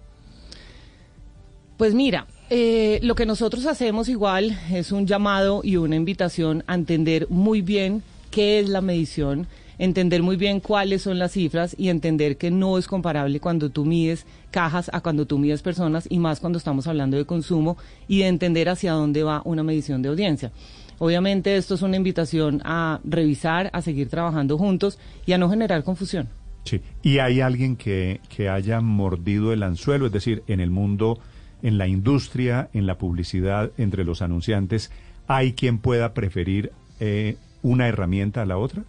Pues 1.78 1.94
mira, 1.94 2.26
eh, 2.50 3.00
lo 3.04 3.14
que 3.14 3.28
nosotros 3.28 3.68
hacemos 3.68 4.10
igual 4.10 4.58
es 4.72 4.92
un 4.92 5.06
llamado 5.06 5.62
y 5.64 5.76
una 5.76 5.96
invitación 5.96 6.64
a 6.66 6.74
entender 6.74 7.28
muy 7.30 7.62
bien 7.62 8.02
qué 8.32 8.60
es 8.60 8.68
la 8.68 8.82
medición 8.82 9.46
entender 9.78 10.24
muy 10.24 10.36
bien 10.36 10.60
cuáles 10.60 11.02
son 11.02 11.20
las 11.20 11.34
cifras 11.34 11.76
y 11.78 11.90
entender 11.90 12.38
que 12.38 12.52
no 12.52 12.78
es 12.78 12.88
comparable 12.88 13.40
cuando 13.40 13.70
tú 13.70 13.86
mides 13.86 14.26
cajas 14.52 14.90
a 14.94 15.02
cuando 15.02 15.26
tú 15.26 15.38
mides 15.38 15.62
personas 15.62 16.08
y 16.10 16.20
más 16.20 16.40
cuando 16.40 16.58
estamos 16.58 16.88
hablando 16.88 17.18
de 17.18 17.26
consumo 17.26 17.78
y 18.08 18.20
de 18.20 18.28
entender 18.28 18.70
hacia 18.70 18.94
dónde 18.94 19.24
va 19.24 19.42
una 19.46 19.64
medición 19.64 20.02
de 20.02 20.10
audiencia. 20.10 20.52
Obviamente 21.00 21.58
esto 21.58 21.76
es 21.76 21.82
una 21.82 21.98
invitación 21.98 22.62
a 22.64 23.00
revisar, 23.04 23.70
a 23.74 23.82
seguir 23.82 24.10
trabajando 24.10 24.58
juntos 24.58 25.00
y 25.26 25.34
a 25.34 25.38
no 25.38 25.50
generar 25.50 25.84
confusión. 25.84 26.30
Sí, 26.64 26.82
y 27.02 27.18
hay 27.18 27.42
alguien 27.42 27.76
que, 27.76 28.22
que 28.30 28.48
haya 28.48 28.80
mordido 28.80 29.52
el 29.52 29.64
anzuelo, 29.64 30.06
es 30.06 30.14
decir, 30.14 30.44
en 30.48 30.62
el 30.62 30.70
mundo, 30.70 31.20
en 31.62 31.78
la 31.78 31.88
industria, 31.88 32.70
en 32.74 32.86
la 32.86 32.98
publicidad, 32.98 33.72
entre 33.78 34.06
los 34.06 34.22
anunciantes, 34.22 34.92
¿hay 35.28 35.54
quien 35.54 35.78
pueda 35.80 36.14
preferir 36.14 36.72
eh, 37.00 37.38
una 37.62 37.88
herramienta 37.88 38.42
a 38.42 38.46
la 38.46 38.58
otra? 38.58 38.84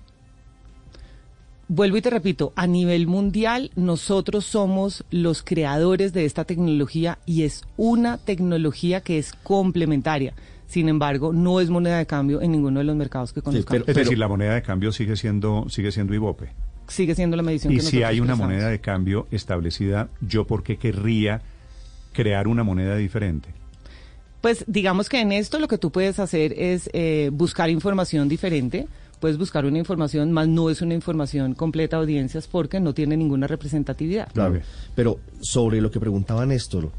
Vuelvo 1.75 1.97
y 1.97 2.03
te 2.03 2.11
repito, 2.11 2.53
a 2.57 2.67
nivel 2.67 3.07
mundial 3.07 3.71
nosotros 3.75 4.45
somos 4.45 5.05
los 5.11 5.43
creadores 5.43 6.13
de 6.13 6.25
esta 6.25 6.45
tecnología 6.45 7.19
y 7.27 7.43
es 7.43 7.65
una 7.77 8.19
tecnología 8.19 9.01
que 9.01 9.19
es 9.19 9.33
complementaria. 9.43 10.35
Sin 10.67 10.89
embargo, 10.89 11.33
no 11.33 11.61
es 11.61 11.69
moneda 11.71 11.99
de 11.99 12.07
cambio 12.07 12.41
en 12.41 12.53
ninguno 12.53 12.81
de 12.81 12.85
los 12.85 12.97
mercados 12.97 13.33
que 13.33 13.43
conozcamos. 13.43 13.89
es 13.89 13.95
decir, 13.95 14.19
la 14.19 14.29
moneda 14.29 14.55
de 14.55 14.63
cambio 14.63 14.93
sigue 14.93 15.17
siendo 15.17 15.67
sigue 15.69 15.93
siendo 15.93 16.15
IVOPE. 16.15 16.49
Sigue 16.89 17.15
siendo 17.15 17.37
la 17.37 17.43
medición. 17.43 17.73
Y 17.73 17.77
que 17.77 17.83
si 17.83 18.03
hay 18.03 18.21
una 18.21 18.37
moneda 18.37 18.69
de 18.69 18.81
cambio 18.81 19.27
establecida, 19.31 20.09
¿yo 20.21 20.47
por 20.47 20.63
qué 20.63 20.77
querría 20.77 21.43
crear 22.13 22.47
una 22.47 22.63
moneda 22.63 22.97
diferente? 22.97 23.49
Pues 24.41 24.65
digamos 24.67 25.09
que 25.09 25.21
en 25.21 25.33
esto 25.33 25.59
lo 25.59 25.69
que 25.69 25.79
tú 25.79 25.91
puedes 25.91 26.19
hacer 26.19 26.53
es 26.57 26.91
eh, 26.93 27.31
buscar 27.33 27.71
información 27.71 28.29
diferente. 28.29 28.87
Puedes 29.25 29.39
buscar 29.39 29.65
una 29.65 29.79
información, 29.79 30.33
más 30.33 30.49
no 30.49 30.69
es 30.69 30.83
una 30.83 30.93
información 30.93 31.55
completa 31.55 31.97
de 31.97 32.03
audiencias 32.03 32.47
porque 32.47 32.79
no 32.79 32.93
tiene 32.93 33.17
ninguna 33.17 33.47
representatividad. 33.47 34.31
Claro. 34.35 34.61
Pero 34.95 35.19
sobre 35.41 35.81
lo 35.81 35.91
que 35.91 35.99
preguntaba 35.99 36.45
Néstor, 36.45 36.91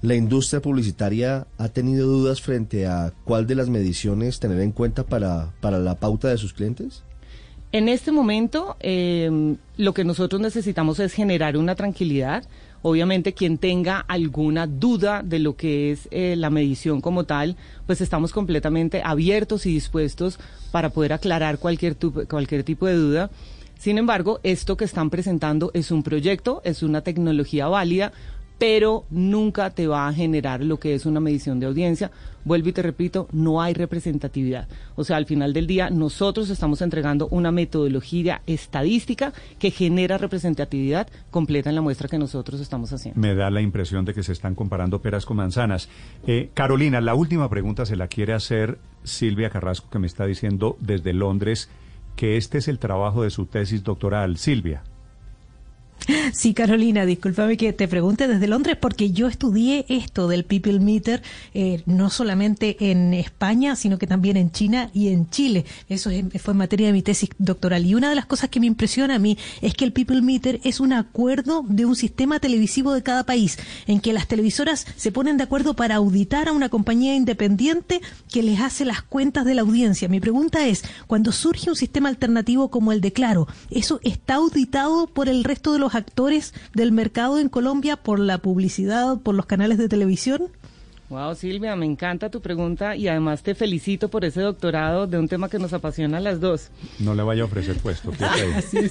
¿la 0.00 0.14
industria 0.14 0.62
publicitaria 0.62 1.48
ha 1.58 1.68
tenido 1.68 2.06
dudas 2.06 2.40
frente 2.40 2.86
a 2.86 3.12
cuál 3.24 3.48
de 3.48 3.56
las 3.56 3.68
mediciones 3.68 4.38
tener 4.38 4.60
en 4.60 4.70
cuenta 4.70 5.02
para, 5.02 5.54
para 5.60 5.80
la 5.80 5.96
pauta 5.96 6.28
de 6.28 6.38
sus 6.38 6.52
clientes? 6.52 7.02
En 7.72 7.88
este 7.88 8.12
momento, 8.12 8.76
eh, 8.78 9.56
lo 9.76 9.92
que 9.92 10.04
nosotros 10.04 10.40
necesitamos 10.40 11.00
es 11.00 11.14
generar 11.14 11.56
una 11.56 11.74
tranquilidad. 11.74 12.44
Obviamente, 12.88 13.32
quien 13.32 13.58
tenga 13.58 13.98
alguna 13.98 14.68
duda 14.68 15.24
de 15.24 15.40
lo 15.40 15.56
que 15.56 15.90
es 15.90 16.06
eh, 16.12 16.36
la 16.36 16.50
medición 16.50 17.00
como 17.00 17.24
tal, 17.24 17.56
pues 17.84 18.00
estamos 18.00 18.30
completamente 18.30 19.02
abiertos 19.04 19.66
y 19.66 19.72
dispuestos 19.72 20.38
para 20.70 20.90
poder 20.90 21.12
aclarar 21.12 21.58
cualquier, 21.58 21.96
cualquier 21.96 22.62
tipo 22.62 22.86
de 22.86 22.94
duda. 22.94 23.30
Sin 23.76 23.98
embargo, 23.98 24.38
esto 24.44 24.76
que 24.76 24.84
están 24.84 25.10
presentando 25.10 25.72
es 25.74 25.90
un 25.90 26.04
proyecto, 26.04 26.62
es 26.64 26.84
una 26.84 27.00
tecnología 27.00 27.66
válida, 27.66 28.12
pero 28.58 29.04
nunca 29.10 29.70
te 29.70 29.86
va 29.86 30.08
a 30.08 30.12
generar 30.12 30.62
lo 30.62 30.78
que 30.78 30.94
es 30.94 31.06
una 31.06 31.20
medición 31.20 31.60
de 31.60 31.66
audiencia. 31.66 32.10
Vuelvo 32.44 32.68
y 32.68 32.72
te 32.72 32.82
repito, 32.82 33.28
no 33.32 33.60
hay 33.60 33.74
representatividad. 33.74 34.68
O 34.94 35.02
sea, 35.02 35.16
al 35.16 35.26
final 35.26 35.52
del 35.52 35.66
día, 35.66 35.90
nosotros 35.90 36.48
estamos 36.48 36.80
entregando 36.80 37.26
una 37.28 37.50
metodología 37.50 38.42
estadística 38.46 39.32
que 39.58 39.72
genera 39.72 40.16
representatividad 40.16 41.08
completa 41.30 41.70
en 41.70 41.74
la 41.74 41.82
muestra 41.82 42.08
que 42.08 42.18
nosotros 42.18 42.60
estamos 42.60 42.92
haciendo. 42.92 43.20
Me 43.20 43.34
da 43.34 43.50
la 43.50 43.60
impresión 43.60 44.04
de 44.04 44.14
que 44.14 44.22
se 44.22 44.32
están 44.32 44.54
comparando 44.54 45.02
peras 45.02 45.26
con 45.26 45.38
manzanas. 45.38 45.88
Eh, 46.26 46.50
Carolina, 46.54 47.00
la 47.00 47.14
última 47.14 47.50
pregunta 47.50 47.84
se 47.84 47.96
la 47.96 48.06
quiere 48.06 48.32
hacer 48.32 48.78
Silvia 49.02 49.50
Carrasco, 49.50 49.90
que 49.90 49.98
me 49.98 50.06
está 50.06 50.24
diciendo 50.24 50.76
desde 50.80 51.12
Londres 51.12 51.68
que 52.14 52.36
este 52.36 52.58
es 52.58 52.68
el 52.68 52.78
trabajo 52.78 53.22
de 53.22 53.30
su 53.30 53.46
tesis 53.46 53.82
doctoral. 53.82 54.38
Silvia. 54.38 54.82
Sí, 56.32 56.54
Carolina, 56.54 57.04
discúlpame 57.06 57.56
que 57.56 57.72
te 57.72 57.88
pregunte 57.88 58.28
desde 58.28 58.46
Londres 58.46 58.76
porque 58.80 59.10
yo 59.10 59.26
estudié 59.28 59.86
esto 59.88 60.28
del 60.28 60.44
People 60.44 60.80
Meter 60.80 61.22
eh, 61.54 61.82
no 61.86 62.10
solamente 62.10 62.90
en 62.90 63.14
España, 63.14 63.74
sino 63.76 63.98
que 63.98 64.06
también 64.06 64.36
en 64.36 64.50
China 64.52 64.90
y 64.92 65.08
en 65.08 65.28
Chile. 65.30 65.64
Eso 65.88 66.10
es- 66.10 66.24
fue 66.42 66.52
en 66.52 66.58
materia 66.58 66.88
de 66.88 66.92
mi 66.92 67.02
tesis 67.02 67.30
doctoral. 67.38 67.86
Y 67.86 67.94
una 67.94 68.08
de 68.08 68.14
las 68.14 68.26
cosas 68.26 68.50
que 68.50 68.60
me 68.60 68.66
impresiona 68.66 69.16
a 69.16 69.18
mí 69.18 69.36
es 69.62 69.74
que 69.74 69.84
el 69.84 69.92
People 69.92 70.22
Meter 70.22 70.60
es 70.64 70.80
un 70.80 70.92
acuerdo 70.92 71.64
de 71.68 71.86
un 71.86 71.96
sistema 71.96 72.38
televisivo 72.38 72.92
de 72.92 73.02
cada 73.02 73.24
país, 73.24 73.58
en 73.86 74.00
que 74.00 74.12
las 74.12 74.28
televisoras 74.28 74.86
se 74.96 75.12
ponen 75.12 75.36
de 75.36 75.44
acuerdo 75.44 75.74
para 75.74 75.96
auditar 75.96 76.48
a 76.48 76.52
una 76.52 76.68
compañía 76.68 77.14
independiente 77.14 78.00
que 78.32 78.42
les 78.42 78.60
hace 78.60 78.84
las 78.84 79.02
cuentas 79.02 79.44
de 79.44 79.54
la 79.54 79.62
audiencia. 79.62 80.08
Mi 80.08 80.20
pregunta 80.20 80.66
es, 80.66 80.84
cuando 81.06 81.32
surge 81.32 81.70
un 81.70 81.76
sistema 81.76 82.08
alternativo 82.08 82.70
como 82.70 82.92
el 82.92 83.00
de 83.00 83.12
Claro, 83.12 83.48
¿eso 83.70 84.00
está 84.04 84.34
auditado 84.34 85.06
por 85.06 85.28
el 85.28 85.42
resto 85.44 85.72
de 85.72 85.78
los 85.78 85.94
actores 85.96 86.54
del 86.74 86.92
mercado 86.92 87.40
en 87.40 87.48
Colombia, 87.48 87.96
por 87.96 88.20
la 88.20 88.38
publicidad, 88.38 89.18
por 89.18 89.34
los 89.34 89.46
canales 89.46 89.78
de 89.78 89.88
televisión? 89.88 90.42
Wow, 91.08 91.36
Silvia, 91.36 91.76
me 91.76 91.86
encanta 91.86 92.30
tu 92.30 92.40
pregunta 92.40 92.96
y 92.96 93.06
además 93.06 93.44
te 93.44 93.54
felicito 93.54 94.08
por 94.08 94.24
ese 94.24 94.40
doctorado 94.40 95.06
de 95.06 95.16
un 95.18 95.28
tema 95.28 95.48
que 95.48 95.60
nos 95.60 95.72
apasiona 95.72 96.18
a 96.18 96.20
las 96.20 96.40
dos. 96.40 96.70
No 96.98 97.14
le 97.14 97.22
vaya 97.22 97.42
a 97.42 97.44
ofrecer 97.44 97.76
puesto. 97.76 98.10
qué 98.10 98.26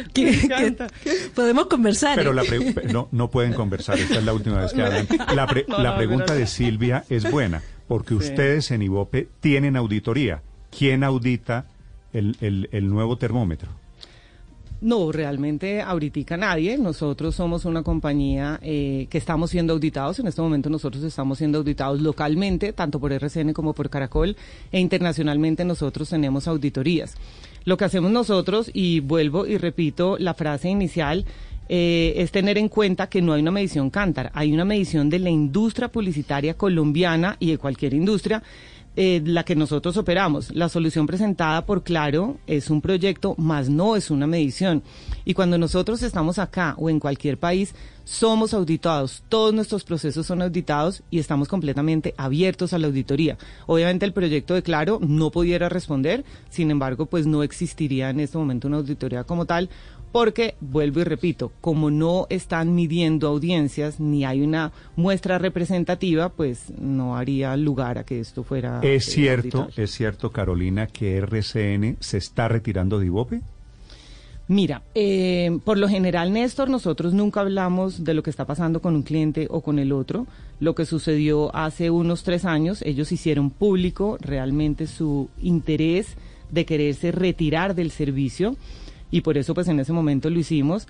Me 0.00 0.04
que- 0.14 0.30
encanta. 0.44 0.86
podemos 1.34 1.66
conversar. 1.66 2.16
Pero 2.16 2.30
¿eh? 2.30 2.34
la 2.34 2.42
pre- 2.44 2.92
no, 2.92 3.08
no 3.12 3.30
pueden 3.30 3.52
conversar, 3.52 3.98
esta 3.98 4.18
es 4.18 4.24
la 4.24 4.32
última 4.32 4.60
vez 4.62 4.72
que 4.72 4.82
hablan. 4.82 5.06
La, 5.36 5.46
pre- 5.46 5.66
No, 5.68 5.78
la 5.82 5.90
no, 5.90 5.96
pregunta 5.98 6.34
de 6.34 6.46
Silvia 6.46 7.04
es 7.10 7.30
buena, 7.30 7.60
porque 7.88 8.14
Sí. 8.14 8.30
ustedes 8.30 8.70
en 8.70 8.80
IVOPE 8.82 9.28
tienen 9.40 9.76
auditoría. 9.76 10.40
¿Quién 10.76 11.04
audita 11.04 11.66
el, 12.14 12.36
el- 12.40 12.70
el 12.72 12.88
nuevo 12.88 13.18
termómetro? 13.18 13.68
No, 14.80 15.10
realmente 15.10 15.80
ahorita 15.80 16.36
nadie. 16.36 16.76
Nosotros 16.76 17.34
somos 17.34 17.64
una 17.64 17.82
compañía 17.82 18.60
eh, 18.62 19.06
que 19.08 19.16
estamos 19.16 19.50
siendo 19.50 19.72
auditados. 19.72 20.18
En 20.18 20.26
este 20.26 20.42
momento 20.42 20.68
nosotros 20.68 21.02
estamos 21.02 21.38
siendo 21.38 21.58
auditados 21.58 22.00
localmente, 22.02 22.72
tanto 22.72 23.00
por 23.00 23.12
RCN 23.12 23.54
como 23.54 23.72
por 23.72 23.88
Caracol, 23.88 24.36
e 24.70 24.78
internacionalmente 24.78 25.64
nosotros 25.64 26.10
tenemos 26.10 26.46
auditorías. 26.46 27.14
Lo 27.64 27.76
que 27.76 27.86
hacemos 27.86 28.10
nosotros, 28.10 28.70
y 28.72 29.00
vuelvo 29.00 29.46
y 29.46 29.56
repito 29.56 30.18
la 30.18 30.34
frase 30.34 30.68
inicial, 30.68 31.24
eh, 31.68 32.14
es 32.16 32.30
tener 32.30 32.58
en 32.58 32.68
cuenta 32.68 33.08
que 33.08 33.20
no 33.20 33.32
hay 33.32 33.42
una 33.42 33.50
medición 33.50 33.90
Cantar, 33.90 34.30
hay 34.34 34.52
una 34.52 34.64
medición 34.64 35.10
de 35.10 35.18
la 35.18 35.30
industria 35.30 35.88
publicitaria 35.88 36.54
colombiana 36.54 37.36
y 37.40 37.50
de 37.50 37.58
cualquier 37.58 37.94
industria 37.94 38.42
eh, 38.96 39.22
la 39.24 39.44
que 39.44 39.54
nosotros 39.54 39.96
operamos. 39.96 40.54
La 40.54 40.68
solución 40.68 41.06
presentada 41.06 41.66
por 41.66 41.82
Claro 41.82 42.38
es 42.46 42.70
un 42.70 42.80
proyecto, 42.80 43.34
más 43.36 43.68
no 43.68 43.94
es 43.94 44.10
una 44.10 44.26
medición. 44.26 44.82
Y 45.24 45.34
cuando 45.34 45.58
nosotros 45.58 46.02
estamos 46.02 46.38
acá 46.38 46.74
o 46.78 46.88
en 46.88 46.98
cualquier 46.98 47.38
país, 47.38 47.74
somos 48.06 48.54
auditados. 48.54 49.24
Todos 49.28 49.52
nuestros 49.52 49.82
procesos 49.84 50.26
son 50.26 50.40
auditados 50.40 51.02
y 51.10 51.18
estamos 51.18 51.48
completamente 51.48 52.14
abiertos 52.16 52.72
a 52.72 52.78
la 52.78 52.86
auditoría. 52.86 53.36
Obviamente 53.66 54.06
el 54.06 54.12
proyecto 54.12 54.54
de 54.54 54.62
Claro 54.62 55.00
no 55.02 55.30
pudiera 55.30 55.68
responder, 55.68 56.24
sin 56.48 56.70
embargo, 56.70 57.06
pues 57.06 57.26
no 57.26 57.42
existiría 57.42 58.08
en 58.10 58.20
este 58.20 58.38
momento 58.38 58.68
una 58.68 58.78
auditoría 58.78 59.24
como 59.24 59.44
tal, 59.44 59.68
porque, 60.12 60.54
vuelvo 60.60 61.00
y 61.00 61.04
repito, 61.04 61.52
como 61.60 61.90
no 61.90 62.26
están 62.30 62.74
midiendo 62.74 63.26
audiencias 63.26 63.98
ni 64.00 64.24
hay 64.24 64.40
una 64.40 64.72
muestra 64.94 65.38
representativa, 65.38 66.30
pues 66.30 66.72
no 66.78 67.16
haría 67.16 67.56
lugar 67.56 67.98
a 67.98 68.04
que 68.04 68.20
esto 68.20 68.44
fuera. 68.44 68.80
¿Es 68.82 69.08
eh, 69.08 69.10
cierto, 69.10 69.68
es 69.76 69.90
cierto, 69.90 70.30
Carolina, 70.30 70.86
que 70.86 71.16
RCN 71.18 71.96
se 72.00 72.18
está 72.18 72.46
retirando 72.48 73.00
de 73.00 73.06
IVOPE? 73.06 73.42
Mira, 74.48 74.82
eh, 74.94 75.58
por 75.64 75.76
lo 75.76 75.88
general, 75.88 76.32
Néstor, 76.32 76.70
nosotros 76.70 77.12
nunca 77.12 77.40
hablamos 77.40 78.04
de 78.04 78.14
lo 78.14 78.22
que 78.22 78.30
está 78.30 78.44
pasando 78.44 78.80
con 78.80 78.94
un 78.94 79.02
cliente 79.02 79.48
o 79.50 79.60
con 79.60 79.80
el 79.80 79.90
otro. 79.90 80.26
Lo 80.60 80.76
que 80.76 80.86
sucedió 80.86 81.54
hace 81.54 81.90
unos 81.90 82.22
tres 82.22 82.44
años, 82.44 82.80
ellos 82.82 83.10
hicieron 83.10 83.50
público 83.50 84.18
realmente 84.20 84.86
su 84.86 85.28
interés 85.42 86.16
de 86.50 86.64
quererse 86.64 87.10
retirar 87.10 87.74
del 87.74 87.90
servicio 87.90 88.54
y 89.10 89.22
por 89.22 89.36
eso 89.36 89.52
pues 89.52 89.66
en 89.66 89.80
ese 89.80 89.92
momento 89.92 90.30
lo 90.30 90.38
hicimos. 90.38 90.86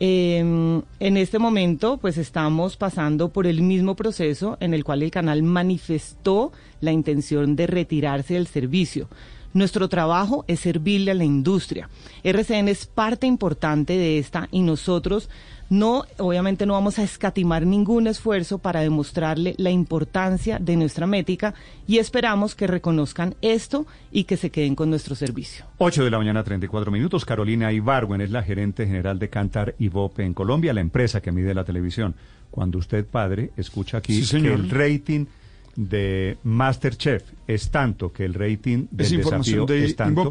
Eh, 0.00 0.38
en 0.38 1.16
este 1.16 1.38
momento 1.38 1.98
pues 1.98 2.16
estamos 2.16 2.76
pasando 2.76 3.28
por 3.28 3.46
el 3.46 3.60
mismo 3.60 3.94
proceso 3.96 4.56
en 4.60 4.72
el 4.72 4.82
cual 4.82 5.02
el 5.02 5.10
canal 5.10 5.42
manifestó 5.42 6.52
la 6.80 6.90
intención 6.90 7.54
de 7.54 7.66
retirarse 7.66 8.34
del 8.34 8.46
servicio. 8.46 9.08
Nuestro 9.54 9.88
trabajo 9.88 10.44
es 10.48 10.60
servirle 10.60 11.12
a 11.12 11.14
la 11.14 11.22
industria. 11.22 11.88
RCN 12.24 12.68
es 12.68 12.86
parte 12.86 13.28
importante 13.28 13.92
de 13.92 14.18
esta 14.18 14.48
y 14.50 14.62
nosotros 14.62 15.30
no, 15.70 16.04
obviamente 16.18 16.66
no 16.66 16.74
vamos 16.74 16.98
a 16.98 17.04
escatimar 17.04 17.64
ningún 17.64 18.08
esfuerzo 18.08 18.58
para 18.58 18.80
demostrarle 18.80 19.54
la 19.56 19.70
importancia 19.70 20.58
de 20.58 20.76
nuestra 20.76 21.06
métrica 21.06 21.54
y 21.86 21.98
esperamos 21.98 22.56
que 22.56 22.66
reconozcan 22.66 23.36
esto 23.42 23.86
y 24.10 24.24
que 24.24 24.36
se 24.36 24.50
queden 24.50 24.74
con 24.74 24.90
nuestro 24.90 25.14
servicio. 25.14 25.64
8 25.78 26.02
de 26.02 26.10
la 26.10 26.18
mañana, 26.18 26.42
34 26.42 26.90
minutos. 26.90 27.24
Carolina 27.24 27.72
Ibarwen 27.72 28.20
es 28.22 28.30
la 28.30 28.42
gerente 28.42 28.86
general 28.86 29.20
de 29.20 29.30
Cantar 29.30 29.76
IVOPE 29.78 30.24
en 30.24 30.34
Colombia, 30.34 30.72
la 30.72 30.80
empresa 30.80 31.22
que 31.22 31.30
mide 31.30 31.54
la 31.54 31.64
televisión. 31.64 32.16
Cuando 32.50 32.78
usted, 32.78 33.06
padre, 33.06 33.50
escucha 33.56 33.98
aquí 33.98 34.22
Sí, 34.24 34.42
que 34.42 34.52
el 34.52 34.68
rating 34.68 35.26
de 35.76 36.36
Masterchef 36.44 37.22
es 37.46 37.70
tanto, 37.70 38.12
que 38.12 38.24
el 38.24 38.34
rating 38.34 38.86
del 38.90 39.06
Es 39.06 39.10
desafío 39.10 39.66
de 39.66 39.84
es 39.84 39.96
tanto, 39.96 40.30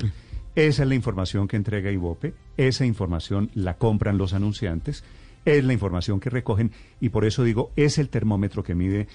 esa 0.55 0.83
es 0.83 0.89
la 0.89 0.95
información 0.95 1.47
que 1.47 1.57
entrega 1.57 1.91
IVOPE, 1.91 2.33
esa 2.57 2.85
información 2.85 3.49
la 3.55 3.75
compran 3.75 4.17
los 4.17 4.33
anunciantes, 4.33 5.03
es 5.45 5.63
la 5.63 5.73
información 5.73 6.19
que 6.19 6.29
recogen 6.29 6.71
y 7.01 7.09
por 7.09 7.25
eso 7.25 7.43
digo, 7.43 7.71
es 7.75 7.97
el 7.97 8.09
termómetro 8.09 8.63
que 8.63 8.75
mide 8.75 9.07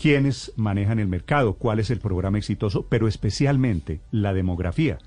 quiénes 0.00 0.52
manejan 0.56 0.98
el 0.98 1.08
mercado, 1.08 1.54
cuál 1.54 1.80
es 1.80 1.90
el 1.90 1.98
programa 1.98 2.38
exitoso, 2.38 2.86
pero 2.88 3.08
especialmente 3.08 4.00
la 4.10 4.32
demografía. 4.32 4.98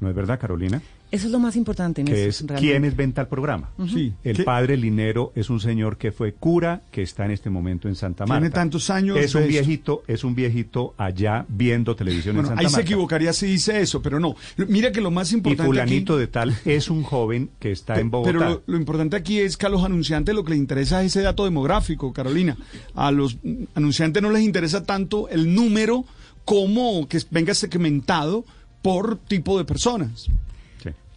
¿No 0.00 0.08
es 0.08 0.14
verdad, 0.14 0.38
Carolina? 0.38 0.82
Eso 1.16 1.26
es 1.26 1.32
lo 1.32 1.38
más 1.38 1.56
importante. 1.56 2.02
En 2.02 2.06
que 2.06 2.26
eso, 2.26 2.44
es 2.44 2.48
realmente. 2.48 2.70
quiénes 2.72 2.96
ven 2.96 3.12
tal 3.12 3.26
programa. 3.28 3.70
Sí. 3.92 4.12
El 4.22 4.36
¿Qué- 4.36 4.44
padre 4.44 4.76
Linero 4.76 5.32
es 5.34 5.48
un 5.50 5.60
señor 5.60 5.96
que 5.96 6.12
fue 6.12 6.32
cura, 6.34 6.82
que 6.90 7.02
está 7.02 7.24
en 7.24 7.30
este 7.30 7.48
momento 7.50 7.88
en 7.88 7.94
Santa 7.94 8.26
Marta. 8.26 8.40
Tiene 8.42 8.54
tantos 8.54 8.90
años 8.90 9.16
Es 9.16 9.34
un 9.34 9.42
de 9.42 9.46
esto. 9.48 9.52
viejito, 9.64 10.02
es 10.06 10.24
un 10.24 10.34
viejito 10.34 10.94
allá 10.98 11.44
viendo 11.48 11.96
televisión 11.96 12.36
Bueno, 12.36 12.48
en 12.48 12.50
Santa 12.50 12.60
ahí 12.60 12.66
se 12.66 12.72
Marta. 12.72 12.82
equivocaría 12.86 13.32
si 13.32 13.46
dice 13.46 13.80
eso, 13.80 14.02
pero 14.02 14.20
no. 14.20 14.36
Mira 14.68 14.92
que 14.92 15.00
lo 15.00 15.10
más 15.10 15.32
Y 15.32 15.36
importante 15.36 15.66
fulanito 15.66 16.12
aquí, 16.14 16.20
de 16.20 16.26
tal 16.26 16.54
es 16.64 16.90
un 16.90 17.02
joven 17.02 17.50
que 17.58 17.72
está 17.72 17.94
Pe- 17.94 18.00
en 18.00 18.10
Bogotá. 18.10 18.32
Pero 18.32 18.44
lo, 18.50 18.62
lo 18.66 18.76
importante 18.76 19.16
aquí 19.16 19.38
es 19.40 19.56
que 19.56 19.66
a 19.66 19.68
los 19.70 19.82
anunciantes 19.84 20.34
lo 20.34 20.44
que 20.44 20.50
les 20.50 20.58
interesa 20.58 21.00
es 21.02 21.08
ese 21.16 21.22
dato 21.22 21.44
demográfico, 21.44 22.12
Carolina. 22.12 22.56
A 22.94 23.10
los 23.10 23.38
anunciantes 23.74 24.22
no 24.22 24.30
les 24.30 24.42
interesa 24.42 24.84
tanto 24.84 25.28
el 25.30 25.54
número 25.54 26.04
como 26.44 27.08
que 27.08 27.20
venga 27.30 27.54
segmentado 27.54 28.44
por 28.82 29.16
tipo 29.18 29.58
de 29.58 29.64
personas. 29.64 30.28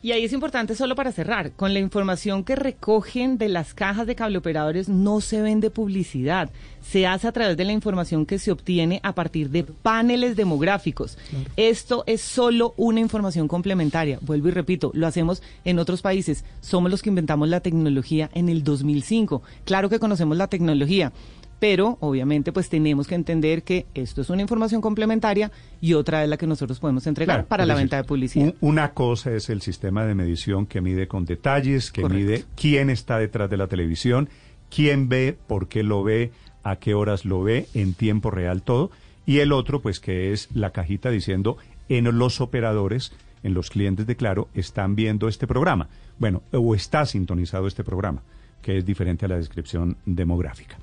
Y 0.02 0.14
ahí 0.14 0.24
es 0.24 0.32
importante 0.32 0.76
solo 0.76 0.96
para 0.96 1.12
cerrar, 1.12 1.52
con 1.52 1.74
la 1.74 1.80
información 1.80 2.46
que 2.46 2.56
recogen 2.56 3.38
de 3.38 3.50
las 3.50 3.74
cajas 3.74 4.08
de 4.08 4.16
cableoperadores 4.16 4.88
no 4.88 5.20
se 5.20 5.42
vende 5.42 5.72
publicidad, 5.72 6.50
se 6.82 7.06
hace 7.06 7.28
a 7.28 7.34
través 7.34 7.58
de 7.58 7.66
la 7.66 7.74
información 7.74 8.26
que 8.26 8.40
se 8.40 8.50
obtiene 8.50 9.02
a 9.04 9.14
partir 9.14 9.50
de 9.50 9.66
paneles 9.66 10.38
demográficos. 10.38 11.18
Esto 11.58 12.06
es 12.08 12.22
solo 12.22 12.74
una 12.78 13.02
información 13.02 13.50
complementaria, 13.50 14.20
vuelvo 14.22 14.48
y 14.48 14.52
repito, 14.52 14.92
lo 14.94 15.06
hacemos 15.06 15.44
en 15.66 15.80
otros 15.80 16.02
países, 16.02 16.46
somos 16.62 16.90
los 16.90 17.02
que 17.02 17.10
inventamos 17.10 17.50
la 17.50 17.60
tecnología 17.60 18.30
en 18.34 18.48
el 18.48 18.64
2005, 18.64 19.42
claro 19.66 19.90
que 19.90 20.00
conocemos 20.00 20.38
la 20.38 20.48
tecnología. 20.48 21.12
Pero 21.60 21.98
obviamente 22.00 22.52
pues 22.54 22.70
tenemos 22.70 23.06
que 23.08 23.16
entender 23.16 23.64
que 23.64 23.86
esto 23.94 24.22
es 24.22 24.30
una 24.30 24.42
información 24.42 24.80
complementaria 24.82 25.52
y 25.82 25.94
otra 25.94 26.24
es 26.24 26.30
la 26.30 26.38
que 26.38 26.48
nosotros 26.48 26.80
podemos 26.80 27.06
entregar 27.06 27.38
Claro, 27.38 27.48
para 27.48 27.66
la 27.66 27.74
decir, 27.74 27.84
venta 27.86 27.98
de 27.98 28.04
publicidad. 28.06 28.46
un- 28.46 28.56
una 28.62 28.94
cosa 28.94 29.34
es 29.34 29.50
el 29.50 29.62
sistema 29.62 30.06
de 30.06 30.16
medición 30.16 30.66
que 30.66 30.80
mide 30.82 31.08
con 31.08 31.26
detalles, 31.26 31.92
que 31.92 32.02
Correcto. 32.02 32.24
mide 32.26 32.46
quién 32.56 32.90
está 32.90 33.18
detrás 33.18 33.50
de 33.50 33.58
la 33.58 33.68
televisión, 33.68 34.30
quién 34.74 35.10
ve, 35.10 35.38
por 35.48 35.68
qué 35.68 35.84
lo 35.84 36.04
ve, 36.04 36.32
a 36.64 36.78
qué 36.78 36.94
horas 36.94 37.26
lo 37.26 37.44
ve, 37.44 37.68
en 37.74 37.94
tiempo 37.94 38.32
real 38.32 38.62
todo. 38.62 38.92
Y 39.26 39.40
el 39.40 39.52
otro, 39.52 39.82
pues 39.82 40.00
que 40.00 40.32
es 40.32 40.48
la 40.54 40.72
cajita 40.72 41.10
diciendo 41.10 41.58
en 41.90 42.06
los 42.18 42.40
operadores, 42.42 43.12
en 43.44 43.54
los 43.54 43.70
clientes 43.70 44.08
de 44.08 44.16
Claro, 44.16 44.48
están 44.54 44.96
viendo 44.96 45.28
este 45.28 45.46
programa. 45.48 45.88
Bueno, 46.20 46.42
o 46.52 46.74
está 46.76 47.06
sintonizado 47.06 47.68
este 47.68 47.84
programa, 47.84 48.22
que 48.62 48.78
es 48.78 48.86
diferente 48.86 49.26
a 49.26 49.30
la 49.30 49.38
descripción 49.38 49.98
demográfica. 50.06 50.78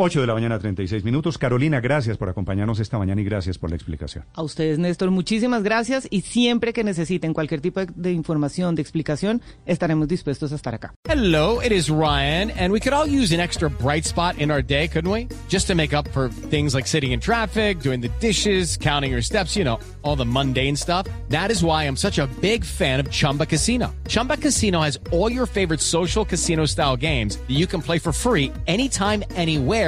8 0.00 0.20
de 0.20 0.28
la 0.28 0.34
mañana, 0.34 0.60
36 0.60 1.02
minutos. 1.02 1.38
Carolina, 1.38 1.80
gracias 1.80 2.16
por 2.16 2.28
acompañarnos 2.28 2.78
esta 2.78 2.98
mañana 2.98 3.20
y 3.20 3.24
gracias 3.24 3.58
por 3.58 3.68
la 3.68 3.74
explicación. 3.74 4.24
A 4.32 4.42
ustedes, 4.42 4.78
Néstor, 4.78 5.10
muchísimas 5.10 5.64
gracias 5.64 6.06
y 6.08 6.20
siempre 6.20 6.72
que 6.72 6.84
necesiten 6.84 7.34
cualquier 7.34 7.60
tipo 7.60 7.80
de, 7.80 7.88
de 7.92 8.12
información, 8.12 8.76
de 8.76 8.82
explicación, 8.82 9.42
estaremos 9.66 10.06
dispuestos 10.06 10.52
a 10.52 10.54
estar 10.54 10.72
acá. 10.72 10.94
Hello, 11.02 11.60
it 11.60 11.72
is 11.72 11.90
Ryan, 11.90 12.52
and 12.52 12.72
we 12.72 12.78
could 12.78 12.92
all 12.92 13.08
use 13.08 13.34
an 13.34 13.40
extra 13.40 13.68
bright 13.68 14.04
spot 14.04 14.38
in 14.38 14.52
our 14.52 14.62
day, 14.62 14.86
couldn't 14.86 15.10
we? 15.10 15.26
Just 15.48 15.66
to 15.66 15.74
make 15.74 15.92
up 15.92 16.06
for 16.12 16.28
things 16.48 16.76
like 16.76 16.86
sitting 16.86 17.10
in 17.10 17.18
traffic, 17.18 17.80
doing 17.80 18.00
the 18.00 18.10
dishes, 18.20 18.76
counting 18.76 19.10
your 19.10 19.22
steps, 19.22 19.56
you 19.56 19.64
know, 19.64 19.80
all 20.02 20.14
the 20.14 20.24
mundane 20.24 20.76
stuff. 20.76 21.08
That 21.28 21.50
is 21.50 21.64
why 21.64 21.88
I'm 21.88 21.96
such 21.96 22.20
a 22.20 22.28
big 22.40 22.64
fan 22.64 23.00
of 23.00 23.10
Chumba 23.10 23.46
Casino. 23.46 23.92
Chumba 24.06 24.36
Casino 24.36 24.80
has 24.80 24.96
all 25.10 25.28
your 25.28 25.46
favorite 25.46 25.80
social 25.80 26.24
casino 26.24 26.66
style 26.66 26.96
games 26.96 27.38
that 27.38 27.56
you 27.56 27.66
can 27.66 27.82
play 27.82 27.98
for 27.98 28.12
free 28.12 28.52
anytime, 28.68 29.24
anywhere 29.34 29.87